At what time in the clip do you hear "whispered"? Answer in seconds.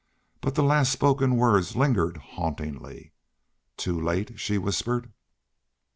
4.57-5.13